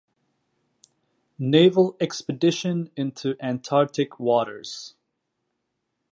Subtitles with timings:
[1.37, 4.95] Naval expedition into Antarctic waters.